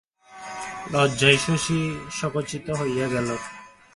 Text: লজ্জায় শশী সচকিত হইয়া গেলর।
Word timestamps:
লজ্জায় 0.93 1.39
শশী 1.45 1.79
সচকিত 2.17 2.67
হইয়া 2.79 3.07
গেলর। 3.13 3.41